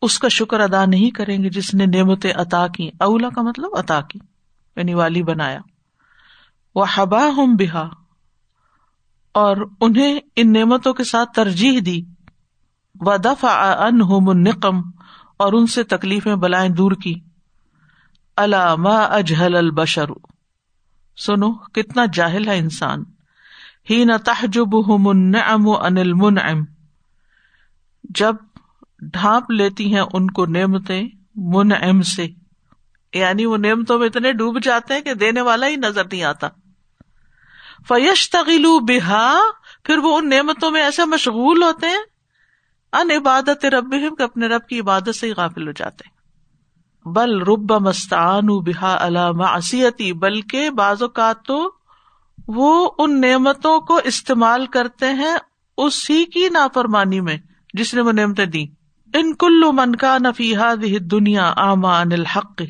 [0.03, 3.77] اس کا شکر ادا نہیں کریں گے جس نے نعمتیں عطا کی اولا کا مطلب
[3.77, 4.19] عطا کی۔
[4.79, 5.61] یعنی والی بنایا۔
[6.75, 7.88] وہ حبا ہم بہا
[9.33, 12.03] اور انہیں ان نعمتوں کے ساتھ ترجیح دی۔
[13.01, 14.29] و دفع ان ہوم
[15.37, 17.14] اور ان سے تکلیفیں بلائیں دور کی۔
[18.37, 20.07] علامہ اجہل البشر۔
[21.17, 23.05] سنو، کتنا جاہل ہے انسان۔
[23.91, 26.64] ہی نہ تحجب النعم ان المنعم۔
[28.05, 28.37] جب
[29.03, 32.29] ڈھانپ لیتی ہیں ان کو نعمتیں منعم سے
[33.14, 36.49] یعنی وہ نعمتوں میں اتنے ڈوب جاتے ہیں کہ دینے والا ہی نظر نہیں آتا۔
[37.88, 39.38] فیش تغلو بحا
[39.85, 42.01] پھر وہ ان نعمتوں میں ایسے مشغول ہوتے ہیں
[42.92, 46.05] ان عبادت رب کہ اپنے رب کی عبادت سے ہی غافل ہو جاتے
[47.05, 51.73] بل رب مستعان بحا علام اسیتی بلکہ بعض اوقات تو
[52.49, 55.37] وہ ان نعمتوں کو استعمال کرتے ہیں
[55.77, 57.37] اسی کی نافرمانی میں
[57.75, 58.66] جس نے وہ نعمتیں دی
[59.14, 62.62] ان کلو من کا نفیحا دنیا آما ان الحق۔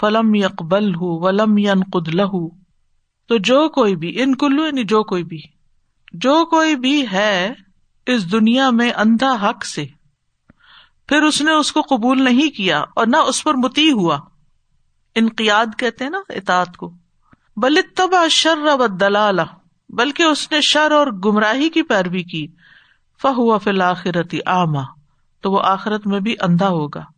[0.00, 2.48] فلم یقبل ہُ ولم ین قد لہو
[3.28, 5.42] تو جو کوئی بھی، ان کلو یعنی جو کوئی بھی،
[6.12, 7.52] جو کوئی بھی ہے
[8.06, 9.86] اس دنیا میں اندھا حق سے،
[11.08, 14.18] پھر اس نے اس کو قبول نہیں کیا اور نہ اس پر متی ہوا۔
[15.14, 16.90] انقیاد کہتے ہیں نا اطاعت کو۔
[17.56, 19.38] بل تبا شر و دلال
[19.88, 22.46] بلکہ اس نے شر اور گمراہی کی پیروی کی۔
[23.22, 24.82] فہو فل آخرتی آما
[25.40, 27.15] تو وہ آخرت میں بھی اندھا ہوگا۔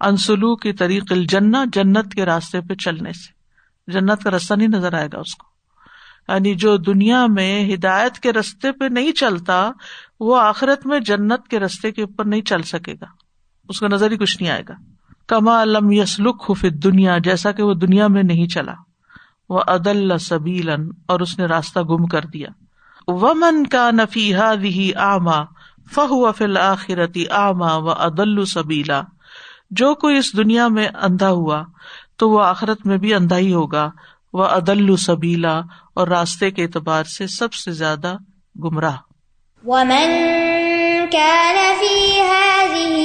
[0.00, 3.40] انسلو کی طریق الجنہ، جنت کے راستے پہ چلنے سے۔
[3.92, 5.46] جنت کا راستہ نہیں نظر آئے گا اس کو۔
[6.32, 9.70] یعنی جو دنیا میں ہدایت کے رستے پہ نہیں چلتا،
[10.20, 13.06] وہ آخرت میں جنت کے رستے کے اوپر نہیں چل سکے گا۔
[13.68, 14.74] اس کا نظر ہی کچھ نہیں آئے گا۔
[15.26, 18.74] کما لم یسلک خفت دنیا جیسا کہ وہ دنیا میں نہیں چلا۔
[19.48, 20.70] وہ عدل سبیل
[21.06, 22.48] اور اس نے راستہ گم کر دیا۔
[23.06, 25.42] ومن کا نفیحا بھی آما
[25.94, 29.02] فہو فل آخرتی آما و عدل سبیلا۔
[29.70, 31.62] جو کوئی اس دنیا میں اندھا ہوا
[32.16, 33.90] تو وہ آخرت میں بھی اندھا ہی ہوگا۔
[34.32, 35.58] وہ عدل سبیلا
[35.94, 38.16] اور راستے کے اعتبار سے سب سے زیادہ
[38.64, 38.96] گمراہ۔
[39.64, 40.30] ومن
[41.10, 42.96] كان في هذه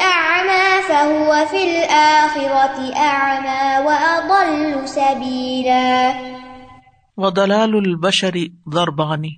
[0.00, 6.12] أعمى فهو في الآخرة أعمى وأضل سبيلا۔
[8.72, 9.34] ضربانی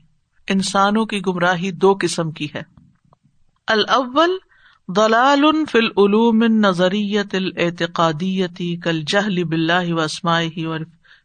[0.48, 2.62] انسانوں کی گمراہی دو قسم کی ہے۔
[3.66, 4.30] الاول
[4.88, 5.42] دلال
[5.72, 10.74] فی العلوم نظریت الاعتقادیتی کل جہل بلّہ و اسماعی و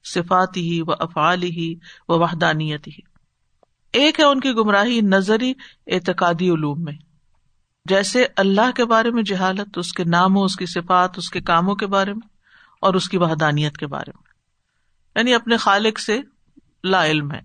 [0.03, 1.75] صفاتی ہی و افعال ہی
[2.07, 3.09] و وحدانیت ہی
[3.93, 5.53] ایک ہے ان کی گمراہی نظری
[5.87, 6.93] اعتقادی علوم میں۔
[7.85, 11.75] جیسے اللہ کے بارے میں جہالت، اس کے ناموں، اس کی صفات، اس کے کاموں
[11.75, 12.27] کے بارے میں
[12.81, 14.23] اور اس کی وحدانیت کے بارے میں۔
[15.15, 16.21] یعنی اپنے خالق سے
[16.83, 17.39] لا علم ہے۔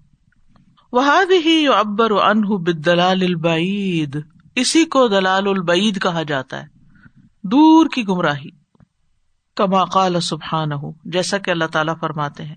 [0.93, 1.07] وہ
[1.45, 4.17] ہی ابر و انہ بدلال البعید۔
[4.57, 6.67] اسی کو دلال البعید کہا جاتا ہے،
[7.43, 8.65] دور کی گمراہی۔
[9.57, 12.57] کما قال سبحان ہو جیسا کہ اللہ تعالیٰ فرماتے ہیں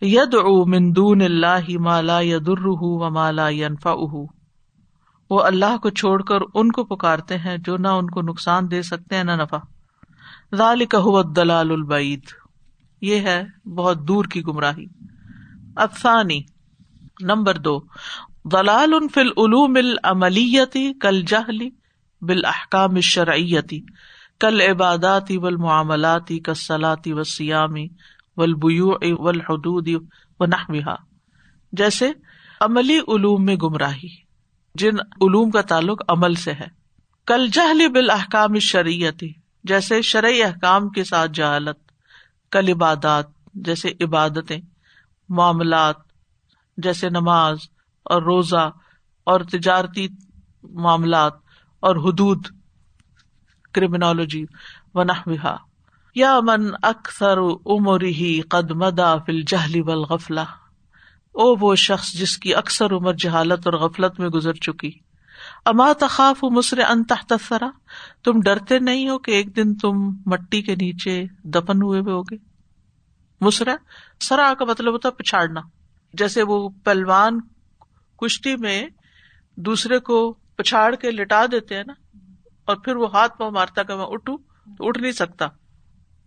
[0.00, 3.92] ید او مندون اللہ مالا ید و مالا ینفا
[5.30, 8.82] وہ اللہ کو چھوڑ کر ان کو پکارتے ہیں جو نہ ان کو نقصان دے
[8.82, 9.58] سکتے ہیں، نہ نفا
[10.54, 12.22] ذال کہ دلال البعید۔
[13.00, 14.86] یہ ہے بہت دور کی گمراہی۔
[15.76, 16.42] افسانی
[17.20, 17.80] نمبر دو۔
[18.44, 21.68] دلال فل علوم العملیتی کل جہلی
[22.22, 23.80] بالاحکام شرعیتی
[24.40, 27.86] کل عباداتی و معاملاتی کسلاتی و سیامی
[28.36, 29.88] ولبیو ولحدود
[30.40, 30.96] و نحوہ
[31.72, 32.10] جیسے
[32.60, 34.08] عملی علوم میں گمراہی
[34.74, 36.68] جن علوم کا تعلق عمل سے ہے
[37.26, 39.32] کل جہلی بالاحکام شرعیتی
[39.64, 41.78] جیسے شرعی احکام کے ساتھ جہالت
[42.52, 44.60] کل عبادات جیسے عبادتیں
[45.28, 45.96] معاملات
[46.78, 47.58] جیسے نماز
[48.04, 48.70] اور روزہ
[49.24, 50.08] اور تجارتی
[50.62, 51.32] معاملات
[51.80, 52.46] اور حدود
[53.72, 54.44] کرمنالوجی
[54.94, 55.02] و
[56.14, 60.44] یا من اکثر عمر ہی قد مدا فل جہلی بل غفلا
[61.32, 64.90] او وہ شخص جس کی اکثر عمر جہالت اور غفلت میں گزر چکی۔
[65.66, 67.70] اما تخاف مصر ان تحت سرا
[68.24, 69.92] تم ڈرتے نہیں ہو کہ ایک دن تم
[70.26, 72.36] مٹی کے نیچے دفن ہوئے ہوئے ہوگے۔
[73.40, 73.76] مسرا
[74.20, 75.60] سرا کا مطلب ہوتا پچھاڑنا۔
[76.14, 77.40] جیسے وہ پلوان
[78.22, 78.86] کشتی میں
[79.56, 81.92] دوسرے کو پچھاڑ کے لٹا دیتے ہیں نا،
[82.64, 84.36] اور پھر وہ ہاتھ پاؤں مارتا کہ میں اٹھوں،
[84.78, 85.46] تو اٹھ نہیں سکتا۔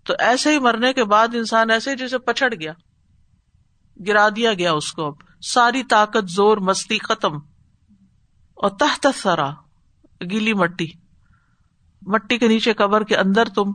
[0.03, 2.73] تو ایسے ہی مرنے کے بعد انسان ایسے جیسے پچھڑ گیا۔
[4.08, 7.36] گرا دیا گیا اس کو اب۔ ساری طاقت، زور، مستی ختم۔
[8.53, 9.49] اور تحت سرا
[10.32, 10.88] گیلی مٹی۔
[12.01, 13.71] مٹی کے نیچے کبر کے اندر تم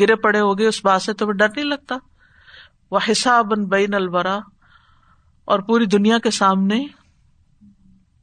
[0.00, 1.94] گرے پڑے ہو گئے اس بات سے تمہیں ڈر نہیں لگتا؟
[2.90, 4.38] وہ حساب بین البرا
[5.44, 6.84] اور پوری دنیا کے سامنے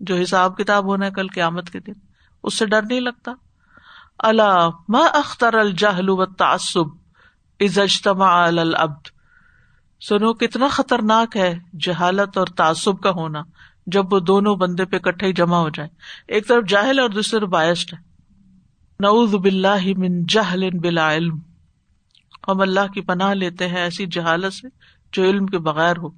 [0.01, 1.93] جو حساب کتاب ہونا ہے کل قیامت کے دن،
[2.43, 3.31] اس سے ڈر نہیں لگتا۔
[4.19, 6.87] اللہ ما اختر الجہل و تعصب
[7.59, 9.07] از اجتماع العبد۔
[10.09, 13.41] سنو کتنا خطرناک ہے جہالت اور تعصب کا ہونا،
[13.87, 15.89] جب وہ دونوں بندے پہ کٹھے ہی جمع ہو جائے
[16.27, 17.99] ایک طرف جاہل اور دوسری طرف بایسٹ ہے۔
[18.99, 21.39] نعوذ باللہ من جہل بلا علم۔
[22.47, 24.67] ہم اللہ کی پناہ لیتے ہیں ایسی جہالت سے
[25.11, 26.09] جو علم کے بغیر ہو۔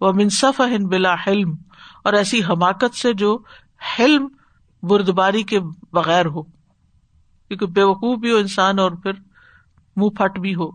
[0.00, 1.56] وہ منصف بلا حلم۔
[2.08, 3.38] اور ایسی حماقت سے جو
[3.98, 4.28] حلم
[4.82, 5.60] بردباری کے
[5.92, 9.12] بغیر ہو۔ کیونکہ بے وقوف بھی ہو انسان اور پھر
[9.96, 10.70] منہ پھٹ بھی ہو۔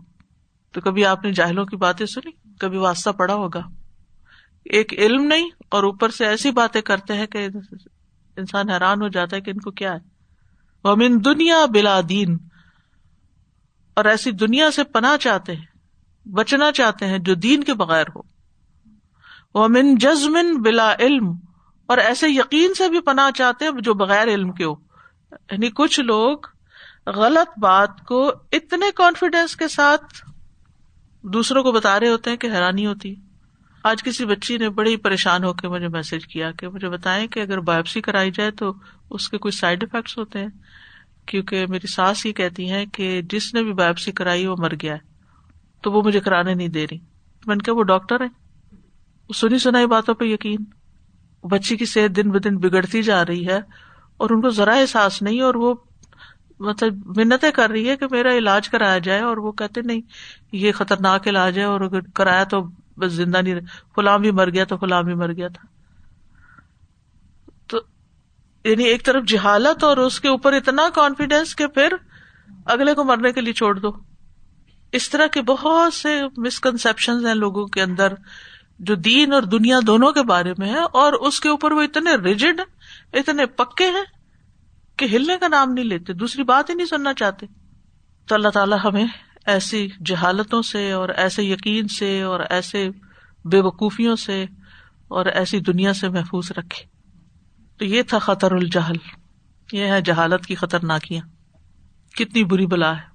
[0.72, 3.60] تو کبھی آپ نے جاہلوں کی باتیں سنی؟ کبھی واسطہ پڑا ہوگا؟
[4.64, 7.48] ایک علم نہیں اور اوپر سے ایسی باتیں کرتے ہیں کہ
[8.36, 9.98] انسان حیران ہو جاتا ہے کہ ان کو کیا ہے۔
[10.84, 12.38] وہ دنیا بلا دین
[13.94, 15.66] اور ایسی دنیا سے پناہ چاہتے ہیں،
[16.28, 18.33] بچنا چاہتے ہیں جو دین کے بغیر ہو۔
[19.54, 21.32] وہ من جزمن بلا علم،
[21.86, 24.74] اور ایسے یقین سے بھی پناہ چاہتے ہیں جو بغیر علم کے ہو۔
[25.32, 26.38] یعنی کچھ لوگ
[27.06, 30.30] غلط بات کو اتنے کانفیڈینس کے ساتھ
[31.22, 33.14] دوسروں کو بتا رہے ہوتے ہیں کہ حیرانی ہوتی۔
[33.84, 37.40] آج کسی بچی نے بڑی پریشان ہو کے مجھے میسج کیا کہ مجھے بتائیں کہ
[37.40, 38.72] اگر بایوپسی کرائی جائے تو
[39.10, 40.48] اس کے کچھ سائڈ افیکٹس ہوتے ہیں۔
[41.26, 44.92] کیونکہ میری ساس ہی کہتی ہیں کہ جس نے بھی بایوپسی کرائی وہ مر گیا
[44.92, 44.98] ہے،
[45.80, 46.98] تو وہ مجھے کرانے نہیں دے رہی۔
[47.46, 48.43] میں نے کہا وہ ڈاکٹر ہے۔
[49.34, 50.64] سنی سنائی باتوں پہ یقین۔
[51.42, 53.60] بچی کی صحت دن بدن بگڑتی جا رہی ہے
[54.16, 55.74] اور ان کو ذرا احساس نہیں اور وہ
[56.60, 60.00] مطلب منتیں کر رہی ہے کہ میرا علاج کرایا جائے اور وہ کہتے نہیں،
[60.52, 62.62] یہ خطرناک علاج ہے اور اگر کرایا تو
[62.96, 63.54] بس زندہ نہیں
[63.94, 65.66] فلاں بھی مر گیا تو فلاں بھی مر گیا تھا۔
[67.66, 67.80] تو
[68.64, 71.92] یعنی ایک طرف جہالت اور اس کے اوپر اتنا کانفیڈینس کہ پھر
[72.66, 73.88] اگلے کو مرنے کے لیے چھوڑ دو۔
[74.92, 78.12] اس طرح کے بہت سے مسکنسپشن ہیں لوگوں کے اندر۔
[78.78, 82.14] جو دین اور دنیا دونوں کے بارے میں ہے اور اس کے اوپر وہ اتنے
[82.14, 82.60] ریجڈ
[83.12, 84.04] اتنے پکے ہیں
[84.96, 87.46] کہ ہلنے کا نام نہیں لیتے، دوسری بات ہی نہیں سننا چاہتے۔
[88.26, 89.06] تو اللہ تعالیٰ ہمیں
[89.46, 92.88] ایسی جہالتوں سے اور ایسے یقین سے اور ایسے
[93.44, 94.44] بے وقوفیوں سے
[95.08, 96.84] اور ایسی دنیا سے محفوظ رکھے۔
[97.78, 98.96] تو یہ تھا خطر الجہل۔
[99.72, 101.28] یہ ہے جہالت کی خطرناکیاں۔
[102.16, 103.13] کتنی بری بلا ہے۔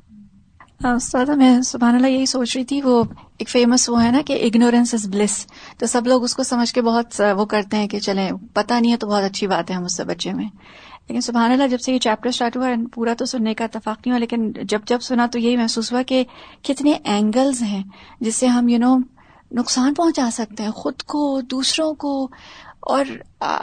[0.83, 3.03] ہاں، استاد، میں سبحان اللہ یہی سوچ رہی تھی، وہ
[3.37, 5.35] ایک فیمس وہ ہے نا کہ اگنورینس از بلس
[5.77, 8.91] تو سب لوگ اس کو سمجھ کے بہت وہ کرتے ہیں کہ چلیں پتا نہیں
[8.91, 11.79] ہے تو بہت اچھی بات ہے ہم اس سے بچے میں لیکن سبحان اللہ، جب
[11.79, 15.01] سے یہ چیپٹر اسٹارٹ ہوا، پورا تو سننے کا اتفاق نہیں ہوا، لیکن جب جب
[15.01, 16.23] سنا تو یہی محسوس ہوا کہ
[16.61, 17.83] کتنے اینگلز ہیں
[18.19, 18.97] جس سے ہم یو نو
[19.51, 22.27] نقصان پہنچا سکتے ہیں، خود کو، دوسروں کو۔
[22.81, 23.05] اور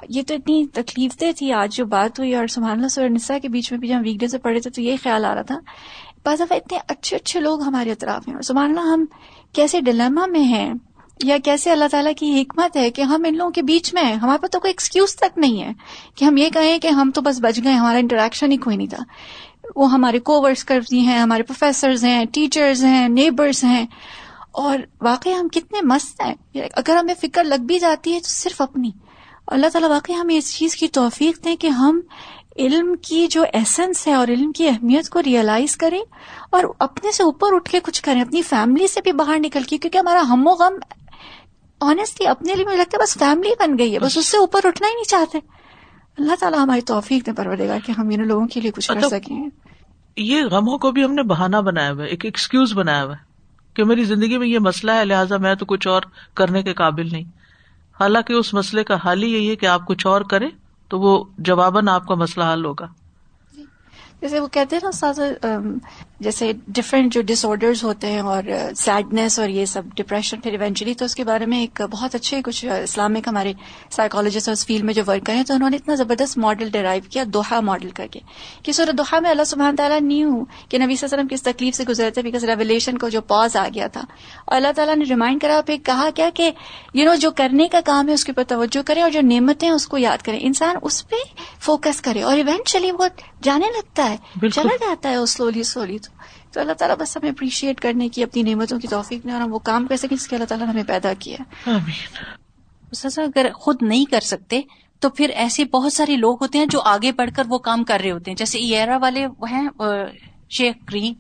[0.09, 3.38] یہ تو اتنی تکلیف دہ تھی، آج جو بات ہوئی، اور سبحان اللہ سور نسا
[3.38, 5.42] کے بیچ میں بھی جب ویک ڈے سے پڑھے تھے تو یہی خیال آ رہا
[5.42, 5.59] تھا
[6.26, 9.04] بعض دفعہ اتنے اچھے اچھے لوگ ہمارے اطراف ہیں اور سبحان اللہ، ہم
[9.52, 10.74] کیسے ڈلما میں ہیں
[11.24, 14.14] یا کیسے اللہ تعالیٰ کی حکمت ہے کہ ہم ان لوگوں کے بیچ میں ہیں؟
[14.14, 15.72] ہمارے پاس تو کوئی ایکسکیوز تک نہیں ہے
[16.14, 18.86] کہ ہم یہ کہیں کہ ہم تو بس بچ گئے، ہمارا انٹریکشن ہی کوئی نہیں
[18.86, 19.02] تھا۔
[19.76, 23.86] وہ ہمارے کو ورکس کرتی ہیں، ہمارے پروفیسرز ہیں ٹیچرز ہیں نیبرز ہیں۔
[24.52, 28.60] اور واقعی ہم کتنے مست ہیں۔ اگر ہمیں فکر لگ بھی جاتی ہے تو صرف
[28.60, 28.90] اپنی۔
[29.46, 32.00] اللہ تعالیٰ واقعی ہمیں اس چیز کی توفیق دیں کہ ہم
[32.59, 36.01] علم کی جو ایسنس ہے اور علم کی اہمیت کو ریئلائز کریں
[36.51, 39.79] اور اپنے سے اوپر اٹھ کے کچھ کریں اپنی فیملی سے بھی باہر نکل کے
[39.79, 40.75] کیونکہ ہمارا ہم و غم
[41.81, 44.61] آنےسٹلی اپنے لیے مجھے لگتا ہے بس فیملی بن گئی ہے بس اس سے اوپر
[44.64, 45.38] اٹھنا ہی نہیں چاہتے۔
[46.19, 49.01] اللہ تعالیٰ ہماری توفیق نے پرورے گا کہ ہم ان لوگوں کے لیے کچھ کر
[49.01, 49.51] سکیں۔
[50.16, 53.25] یہ غموں کو بھی ہم نے بہانا بنایا ہوا ہے ایک ایکسکیوز بنایا ہوا ہے
[53.75, 56.03] کہ میری زندگی میں یہ مسئلہ ہے لہٰذا میں تو کچھ اور
[56.35, 57.25] کرنے کے قابل نہیں۔
[58.01, 60.49] حالانکہ اس مسئلے کا حال ہی یہی ہے کہ آپ کچھ اور کریں۔
[60.88, 62.87] تو وہ جواباً آپ کا مسئلہ حل ہوگا۔
[63.57, 63.64] جی۔
[64.20, 65.20] جیسے وہ کہتے ہیں نا ساز
[66.20, 68.42] جیسے ڈفرینٹ جو ڈس آرڈرز ہوتے ہیں اور
[68.76, 72.42] سیڈنیس اور یہ سب ڈپریشن پھر ایونچولی تو اس کے بارے میں ایک بہت اچھے
[72.42, 73.52] کچھ اسلامک ہمارے
[73.90, 77.24] سائیکالوجسٹ اس فیلڈ میں جو ورک کرے تو انہوں نے اتنا زبردست ماڈل ڈرائیو کیا
[77.26, 78.20] دوہا ماڈل کر کے
[78.62, 80.31] کہ سورہ دوہا میں اللہ سبحانہ تعالیٰ نیو
[80.68, 83.20] کہ نبی صلی اللہ علیہ وسلم کس تکلیف سے گزرے تھے بیکاز ریولیشن کو جو
[83.20, 84.02] پاز آ گیا تھا
[84.46, 86.50] اور اللہ تعالیٰ نے ریمائنڈ کرا پھر کہا کیا کہ
[86.94, 89.71] یو نو جو کرنے کا کام ہے اس کے اوپر توجہ کرے اور جو نعمتیں
[89.71, 91.17] اس کو یاد کرے۔ انسان اس پہ
[91.60, 93.06] فوکس کرے اور ایونچولی وہ
[93.42, 97.81] جانے لگتا ہے چلا جاتا ہے سلولی سلولی تو تو اللہ تعالیٰ بس ہمیں اپریشیٹ
[97.81, 100.37] کرنے کی اپنی نعمتوں کی توفیق نے اور ہم وہ کام کر سکیں جس کے
[100.37, 101.37] اللہ تعالیٰ نے ہمیں پیدا کیا۔
[103.17, 104.61] اگر خود نہیں کر سکتے
[105.00, 108.00] تو پھر ایسے بہت سارے لوگ ہوتے ہیں جو آگے بڑھ کر وہ کام کر
[108.04, 109.69] رہے ہوتے ہیں۔ جیسے ایرا والے وہ ہیں
[110.50, 111.15] شیخ گرین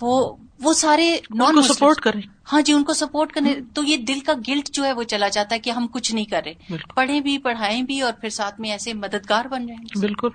[0.00, 4.20] وہ وہ سارے نان سپورٹ کریں۔ ہاں جی ان کو سپورٹ کرنے تو یہ دل
[4.20, 7.20] کا گلٹ جو ہے وہ چلا جاتا ہے کہ ہم کچھ نہیں کر رہے۔ پڑھیں
[7.20, 10.28] بھی پڑھائیں بھی اور پھر ساتھ میں ایسے مددگار بن جائیں۔ بالکل۔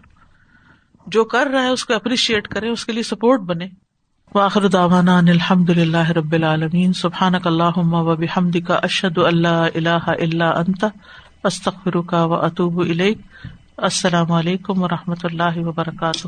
[1.08, 3.68] جو کر رہا ہے اس کو اپریشیٹ کرے اس کے لیے سپورٹ بنے
[4.36, 10.44] واخر داوانا الحمد للہ رب العالمین۔ سبحان اللہ و بحمد کا اشد اللہ اللہ اللہ
[10.44, 10.86] انت
[11.44, 12.84] استخر کا و اطوب
[13.78, 16.28] السلام علیکم و رحمۃ اللہ وبرکاتہ۔